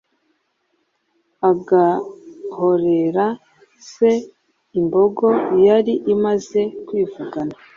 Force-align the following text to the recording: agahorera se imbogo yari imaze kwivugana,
agahorera 1.49 3.25
se 3.93 4.09
imbogo 4.79 5.27
yari 5.65 5.93
imaze 6.13 6.61
kwivugana, 6.85 7.55